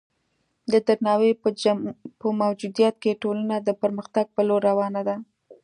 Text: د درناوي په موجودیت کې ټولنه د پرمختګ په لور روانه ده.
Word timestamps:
د 0.71 0.73
درناوي 0.87 1.31
په 2.19 2.27
موجودیت 2.41 2.95
کې 3.03 3.19
ټولنه 3.23 3.55
د 3.59 3.69
پرمختګ 3.81 4.25
په 4.35 4.41
لور 4.47 4.61
روانه 4.69 5.01
ده. 5.07 5.15